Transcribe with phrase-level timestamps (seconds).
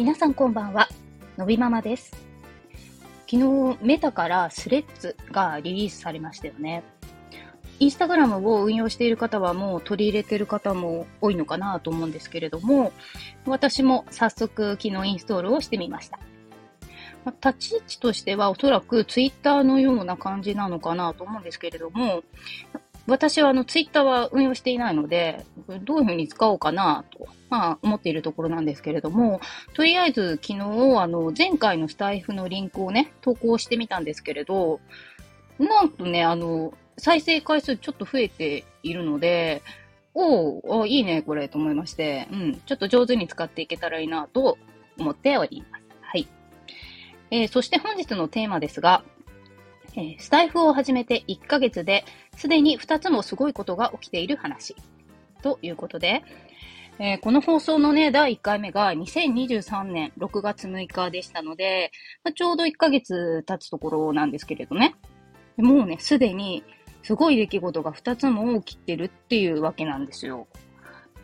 [0.00, 0.88] 皆さんこんばんは、
[1.36, 2.12] のびママです。
[3.30, 6.82] 昨日、メタからスレッズがリリースされましたよね。
[7.80, 12.92] インスタグラムを運用している方はもう取り入れている方も多いのかなと思うんですけれども、
[13.44, 16.18] 私も早速昨日インストールをしてみました。
[17.26, 22.22] まあ立ち位置としてはおそらくツイッターのような感じなのかなと思うんですけれども、
[23.06, 25.44] 私はあのツイッターは運用していないので、
[25.82, 29.40] どういうふうに使おうかなと、まあ、思っているところなんですけれども、
[29.74, 30.60] とりあえず昨日、
[31.00, 34.80] あの、前回のスタイフのリンクをね、投稿してみたんですけれど、
[35.58, 39.62] なんとね、あの、再生回数ちょっと増えているので、
[40.14, 44.58] おおいいね、これ、と思いまして、うん、ちょっと上手に使っていけたらいいなと
[44.98, 45.84] 思っております。
[46.02, 46.28] はい。
[47.30, 49.04] えーそして本日のテーマですが、
[50.18, 52.04] スタイフを始めて1ヶ月で、
[52.36, 54.76] すでに2つもすごいことが起きている話。
[55.42, 56.22] ということで、
[56.98, 61.90] えーこの放送のね、第1回目が2023年6月6日でしたので、
[62.22, 64.94] まあちょうど1ヶ月経つところなんですけれどね。
[65.56, 66.62] もうね、すでに
[67.02, 70.46] すごい出来事が2つも起きてるっていうわけなんですよ。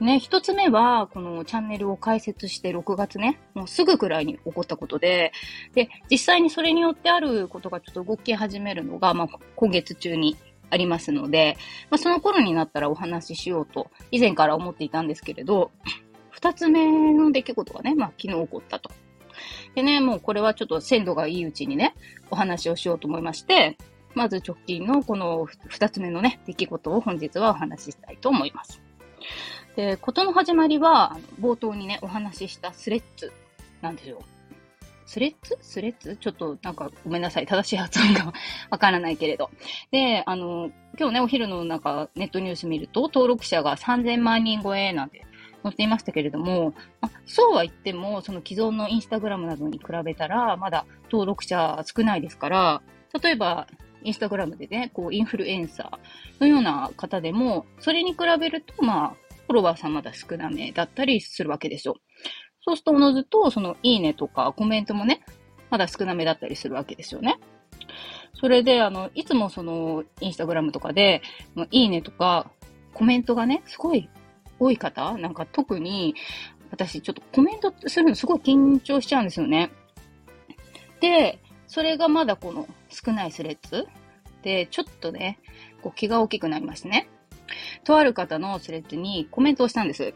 [0.00, 5.32] ね、一つ目は、このチャンネルを開設して6月ね、もうすぐくらいに起こったことで、
[5.74, 10.36] で、実際にそれによってあることがちょっと動き始めるのが、まあ、今月中に
[10.68, 11.56] ありますので、
[11.90, 15.70] まあ、その頃になったらお話ししようと、以前から思っていたんですけれど、
[16.30, 18.90] 二つ目の出来事がね、まあ、昨日起こったと。
[19.74, 21.94] でね、もうこれはちょっと鮮度がいいうちにね、
[22.30, 23.78] お話をしようと思いまして、
[24.14, 28.82] まず直近のこの二つ目のね、出来事を本日はお話ししたいと思います。
[29.76, 33.30] で、ことの始まりは、冒頭にね、お話ししたスレッズ
[33.82, 34.18] なんですよ。
[35.04, 35.56] スレッズ？
[35.60, 36.16] スレッズ？
[36.16, 37.46] ちょっとなんかごめんなさい。
[37.46, 38.32] 正しい発音が
[38.70, 39.50] わからないけれど。
[39.92, 45.24] で、あの、今日ね、お昼のなんかネットニュース見ると、登録者が3000万人超えなんて
[45.62, 52.82] 載っていましたけれども、あそうは言っても、その既存のインスタグラムなどに比べたら、まだ登録者少ないですから、
[53.22, 53.68] 例えば、
[54.02, 61.96] インスタグラムでね、こう、インフルエンサーのような方でも、それに比べると、まあ、フォロワーさんまだ少なめだったりするわけですよ。
[62.62, 65.22] そうすると、おのずと、その、いいねとかコメントもね、
[65.70, 67.38] まだ少なめだったりするわけですよね。
[68.34, 71.22] それで、あの、いつもその、インスタグラムとかで、
[71.70, 72.50] いいねとか、
[72.92, 74.08] コメントがね、すごい
[74.58, 76.14] 多い方なんか特に、
[76.70, 79.70] 私ちょっとコメントするのすごい緊張しちゃうんですよね。
[81.00, 83.86] で、それがまだこの少ないスレッズ
[84.42, 85.38] で、ちょっとね、
[85.82, 87.08] こう気が大きくなりましてね。
[87.84, 90.14] とある方のスレッズにコメントをしたんです。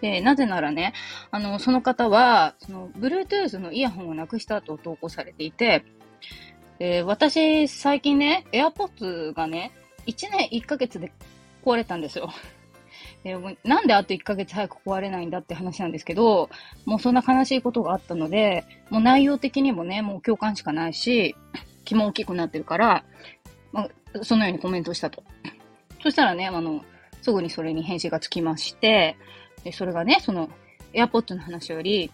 [0.00, 0.92] で、なぜならね、
[1.30, 5.84] あの、その方は、その、Bluetooth のイヤホンをなくしたと投稿されていて、
[7.04, 9.72] 私、最近ね、AirPods がね、
[10.06, 11.12] 1年1ヶ月で
[11.64, 12.30] 壊れたんですよ。
[13.64, 16.48] なんであと1ヶ月早く壊れないんだって話なんですけど、
[16.84, 21.34] もうそんな悲しいことがあったので、もう内容的にもね、もう共感しかないし、
[21.84, 23.04] 気も大きくなってるから、
[23.72, 23.88] まあ、
[24.22, 25.24] そのようにコメントしたと。
[26.06, 26.84] そしたらね、あの、
[27.20, 29.16] すぐにそれに返信がつきまして、
[29.64, 30.48] でそれがね、その、
[30.92, 32.12] AirPods の話より、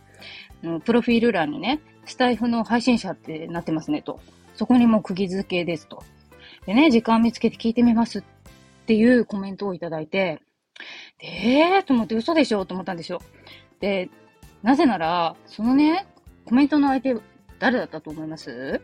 [0.87, 4.19] プロフィール欄にね、スタイフの配信者ってなってますねと。
[4.55, 6.03] そこにもう釘付けですと。
[6.65, 8.23] でね、時間見つけて聞いてみますっ
[8.87, 10.41] ていうコメントをいただいて、
[11.19, 13.21] でえーと思って嘘でしょと思ったんですよ。
[13.79, 14.09] で、
[14.63, 16.07] なぜなら、そのね、
[16.47, 17.15] コメントの相手、
[17.59, 18.81] 誰だったと思います？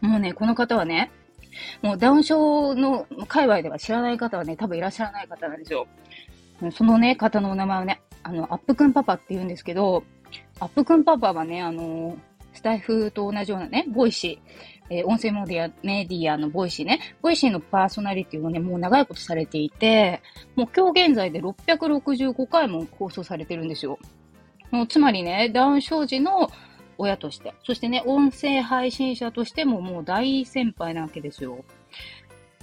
[0.00, 1.10] もうね、この方はね、
[1.82, 5.86] もうダウン症の界隈では知らない方はね、多分いらっしゃらない方なんですよ。
[6.72, 10.04] そのね、方のお名前はね、あの、アップくんパパって言うんですけど、
[10.60, 12.16] アップくんパパはね、あの、
[12.54, 20.22] スタエフと同じようなね、ボイシー、えー音声メディア、メディアの Voicy ね、 Voicy のパーソナリティをね、もう長いことされていて、
[20.54, 23.98] もう今日現在で665回も放送されてるんですよ。
[24.70, 26.50] もうつまりね、ダウン症児の
[26.98, 31.64] 親として、そしてね、音声配信者としてももう大先輩なわけですよ。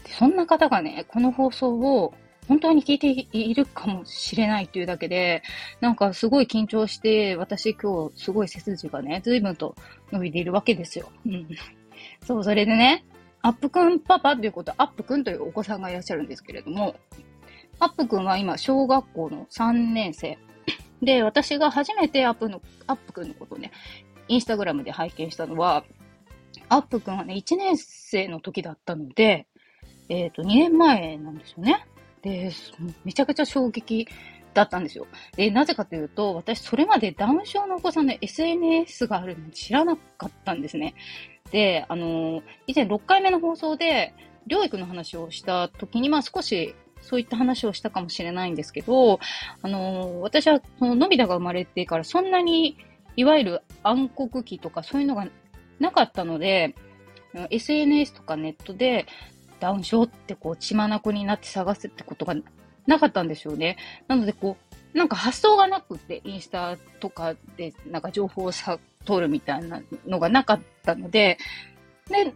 [0.07, 2.13] そんな方がね、この放送を
[2.47, 5.41] 本当に聞いているかもしれないというだけで、
[5.79, 9.75] なんかすごい緊張して、私今日すごい背筋がね、随分と
[10.11, 11.09] 伸びているわけですよ。
[11.25, 11.47] うん。
[12.25, 13.05] そう、それでね、
[13.41, 16.95] アップくんパパということ、アップくんというお子さんがいらっしゃるんですけれども、
[17.79, 20.37] アップくんは今、小学校の3年生。
[21.01, 23.71] で、私が初めてアップの、アップくんのことをね、
[24.31, 25.83] インスタグラムで拝見したのは、
[26.69, 29.45] アップくんはね、1年生の時だったので、
[30.07, 31.85] えっ、と、2年前なんですよね。
[32.21, 32.49] で、
[33.03, 34.07] めちゃくちゃ衝撃
[34.53, 35.05] だったんですよ。
[35.35, 40.95] で、なぜかというと、私、それまでダウン症のお子さんの SNS があるの知らなかったんですね。
[41.51, 44.13] で、あの、以前6回目の放送で、
[44.47, 49.19] 療育の話をした時に、まあ少し、そういった話をしたかもしれないんですけど、
[49.61, 52.77] あの、私は、その、のび太が生まれてからそんなに
[53.15, 55.27] いわゆる暗黒期とかそういうのが
[55.79, 56.75] なかったので、
[57.49, 59.05] SNS とかネットで
[59.59, 62.35] ダウン症ってこう血眼になって探すってことが
[62.87, 63.77] なかったんですよね。
[64.07, 64.57] なのでこ
[64.93, 71.37] う、なんか発想がなくて、インスタとかでなんか情報をさ取るみたいなのがなかったので、
[72.07, 72.35] で、なん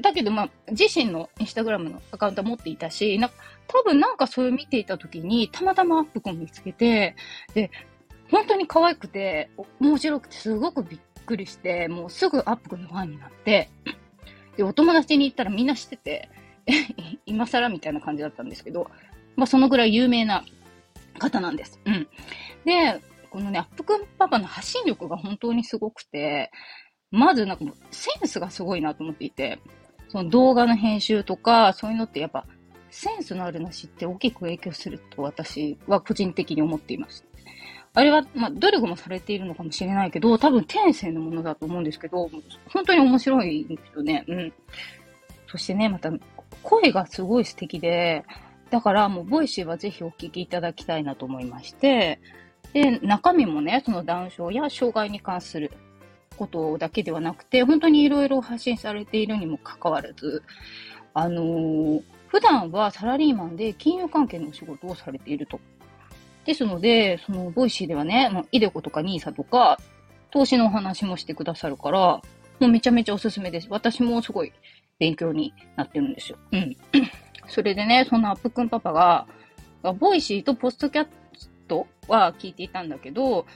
[0.00, 3.30] だけど、まあ、自身のインスタグラムのアカウントは持っていたし、な
[3.66, 7.14] 多分なんかそれを見ていたときに、たまたまアップコン見つけて、
[7.54, 7.70] で、
[8.30, 9.50] 本当に可愛くて、
[9.80, 13.70] 面白くて、すごくびっくりして、もうすぐアップコンのファンになって、
[14.56, 16.28] で、お友達に行ったらみんな知ってて、
[17.26, 18.90] 今更みたいな感じだったんですけど、
[19.36, 20.44] まあ、そのぐらい有名な
[21.18, 21.80] 方なんです。
[21.84, 22.08] うん。
[22.64, 23.00] で、
[23.30, 26.50] このね、アップくんパパの発信力が本当にすごくて、
[27.10, 29.60] まずなんかもうセンスがすごいなと思っていて、
[30.08, 32.46] その動画の編集とか、そういうのってやっぱ
[32.90, 37.24] センスのあるなしって大きく影響すると私は個人的に思っています。
[37.96, 42.28] あれは、まあ、努力もされているのかもしれないけど、多分天性のものだと思うんですけど、
[42.68, 44.22] 本当に面白いんですよね。
[44.28, 44.52] うん。
[45.46, 46.12] そしてね、また、
[46.62, 48.22] 声がすごい素敵で、
[48.68, 52.20] だからもう、 Voicy はぜひお聞きいただきたいなと思いまして、
[52.74, 55.72] で、中身もね、そのダウン症や障害に関する
[56.36, 60.42] ことだけではなくて、本当にいろいろ発信されているにもかかわらず、
[61.14, 65.58] あのー、普段はサラリーマンで金融関係のお仕事をされていると。
[66.46, 69.78] ですので、その、 Voicy ではね、まあ、 iDeCo とか NISA とか、
[70.30, 72.22] 投資のお話もしてくださるから、も
[72.60, 73.68] うめちゃめちゃおすすめです。
[73.70, 74.52] 私もすごい
[74.98, 76.38] 勉強になってるんですよ。
[76.52, 76.76] うん。
[77.48, 79.26] それでね、そんなアップくんパパが、
[79.98, 83.46] Voicy とポッドキャストは聞いていたんだけど、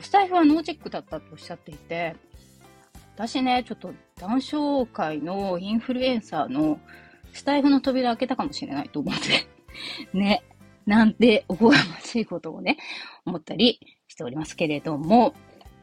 [0.00, 2.16] スタエフはノーチェックだったとおっしゃっていて、
[3.16, 6.78] 私ね、ちょっとダウン症界のインフルエンサーの
[7.32, 9.46] スタエフの扉開けたかもしれないと思って、
[10.16, 10.42] ね、
[10.88, 12.78] なんておこがましいことをね、
[13.26, 15.34] 思ったりしておりますけれども、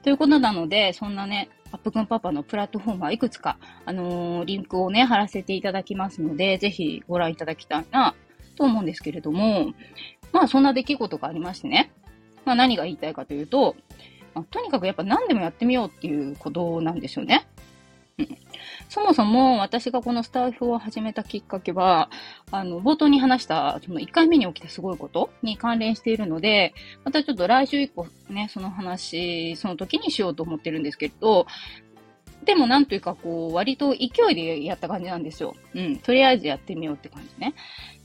[0.02, 8.16] ということなので、そんなね、アップくんパパのプラットフォームはいくつか、あのー、リンクをね、貼らせていただきますので、ぜひご覧いただきたいな、
[8.56, 9.74] と思うんですけれども、
[10.34, 11.92] まあそんな出来事がありましてね、
[12.44, 13.75] まあ何が言いたいかというと、
[14.34, 17.48] まあ、とにかくやっぱ何でもやってみようっていうことなんですよね。
[18.89, 22.09] そもそも私がこのスタイフを始めたきっかけは、
[22.51, 26.73] あの、冒頭に話した、その1回目に起きたすごいことに関連しているので、
[27.03, 31.45] またちょっと来週以降ね、その話、その時にしようと思ってるんですけれど、
[32.45, 35.56] でもなんというかこう、割と勢いでやった感じなんですよ。
[35.73, 35.97] うん。
[35.97, 37.53] とりあえずやってみようって感じね。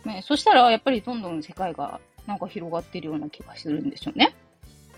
[0.05, 4.35] ねそしたら、やっぱりどんどん世界がなんか広がってるような気がするんですよね。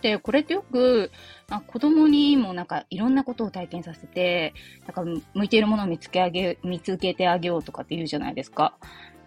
[0.03, 1.11] で、これってよく、
[1.49, 4.53] あ、子供にもなんかいろんなことを体験させて、
[4.87, 8.77] なんか向いているものを見つけあげ、見つけてあげようとかって言うじゃないですか。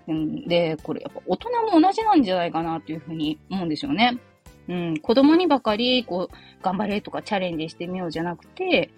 [0.07, 4.19] うん、で、これやっぱ大人も同じなんじゃないかなというふうに思うんですよね。
[4.67, 8.89] うん、子供にばかり、こう、頑張れとかチャレンジしてみようじゃなくて、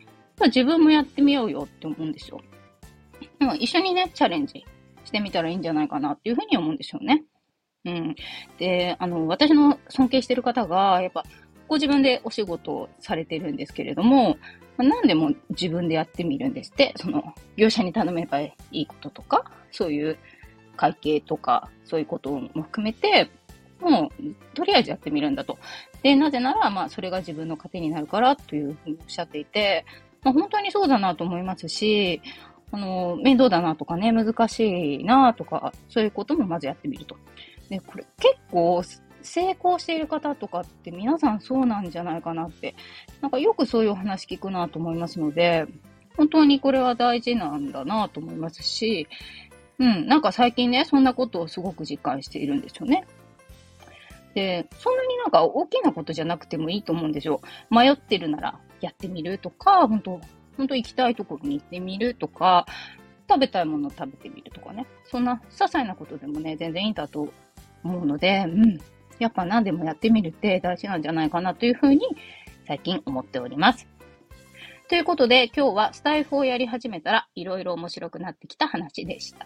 [0.45, 2.41] 自分もやってみようよって思うんですよ。
[3.59, 4.65] 一緒にね、チャレンジ
[5.03, 7.23] してみたらいいんじゃないかなっていうふうに思うんですよね。
[7.85, 8.15] うん。
[8.57, 11.23] で、あの、私の尊敬してる方が、やっぱ、
[11.67, 14.37] ご自分でお仕事をされてるんですけれども、
[14.77, 20.17] まあ何でも自分でやってみるんですって、その、業者に頼めばいいこととか、そういう
[20.75, 23.29] 会計とか、そういうことも含めて、
[23.79, 25.57] もう、とりあえずやってみるんだと。
[26.03, 29.85] で、なぜなら、まあ、それが自分の糧になるから、というふうにおっしゃっていて、
[30.23, 32.21] まあ、本当にそうだなと思いますし、
[32.71, 37.15] あの、面倒だなとかね、難しいなとか、そういうこともまずやってみると。
[37.69, 38.83] で、これ結構、
[39.27, 42.75] 成功している方とかって皆さんそうなんじゃないかなって、
[43.21, 45.65] なんかよくそういうお話聞くなと思いますので、
[46.15, 49.07] 本当にこれは大事なんだなと思いますし、
[49.79, 53.05] うん、なんか最近ね、そんなことをすごく実感しているんですよね。
[54.33, 57.41] で、そんなになんか大きなことじゃなくてもいいと思うんですよ。
[57.69, 60.19] 迷ってるならやってみるとか、本当
[60.57, 62.65] 本当行きたいところに行ってみるとか、
[63.29, 64.87] 食べたいものを食べてみるとかね。
[65.05, 67.31] そんな些細なことでもね、全然いいんだと
[67.83, 68.79] 思うので、うん。
[69.19, 72.07] やっぱ何でもやってみるって大事なんじゃないかなというふうに
[72.67, 73.87] 最近思っております。
[74.89, 79.45] ということで今日はスタイフをやり始めたらいろいろ面白くなってきた話でした。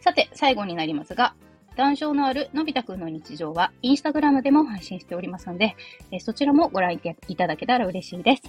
[0.00, 1.34] さて、最後になりますが、
[1.74, 5.76] 談笑のあるのび太くんの日常はインスタグラムでも配信しておりますので、
[6.12, 8.42] えそちらもご覧いただけたら嬉しいです。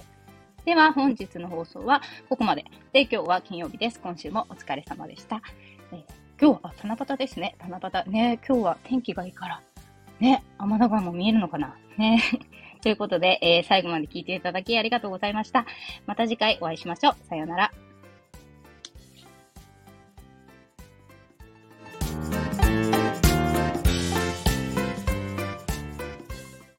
[0.64, 2.64] では本日の放送はここまで。
[2.92, 4.00] で、今日は金曜日です。
[4.00, 5.42] 今週もお疲れ様でした。
[5.92, 6.04] え
[6.40, 7.56] 今日は七夕ですね。
[7.58, 8.10] 七夕。
[8.10, 9.60] ね、今日は天気がいいから。
[10.20, 12.22] ね、天の川も見えるのかなね。
[12.80, 15.66] ということで、えー、最後まで聞いていただきありがとうございました。
[16.06, 17.16] また次回お会いしましょう。
[17.28, 17.87] さようなら。